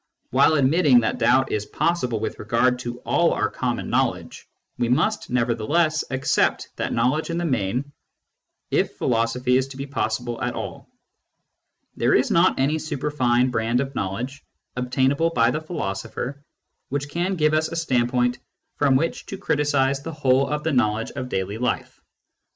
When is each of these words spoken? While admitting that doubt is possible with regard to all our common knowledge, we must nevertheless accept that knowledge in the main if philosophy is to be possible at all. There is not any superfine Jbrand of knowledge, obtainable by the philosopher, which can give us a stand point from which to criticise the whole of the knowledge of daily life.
While 0.31 0.55
admitting 0.55 1.01
that 1.01 1.19
doubt 1.19 1.51
is 1.51 1.67
possible 1.67 2.19
with 2.19 2.39
regard 2.39 2.79
to 2.79 2.97
all 3.01 3.33
our 3.35 3.51
common 3.51 3.87
knowledge, 3.91 4.47
we 4.79 4.89
must 4.89 5.29
nevertheless 5.29 6.03
accept 6.09 6.69
that 6.77 6.91
knowledge 6.91 7.29
in 7.29 7.37
the 7.37 7.45
main 7.45 7.91
if 8.71 8.93
philosophy 8.95 9.57
is 9.57 9.67
to 9.67 9.77
be 9.77 9.85
possible 9.85 10.41
at 10.41 10.55
all. 10.55 10.89
There 11.97 12.15
is 12.15 12.31
not 12.31 12.59
any 12.59 12.79
superfine 12.79 13.51
Jbrand 13.51 13.79
of 13.79 13.93
knowledge, 13.93 14.43
obtainable 14.75 15.29
by 15.29 15.51
the 15.51 15.61
philosopher, 15.61 16.43
which 16.89 17.07
can 17.07 17.35
give 17.35 17.53
us 17.53 17.67
a 17.67 17.75
stand 17.75 18.09
point 18.09 18.39
from 18.77 18.95
which 18.95 19.27
to 19.27 19.37
criticise 19.37 20.01
the 20.01 20.13
whole 20.13 20.47
of 20.47 20.63
the 20.63 20.73
knowledge 20.73 21.11
of 21.11 21.29
daily 21.29 21.59
life. 21.59 22.01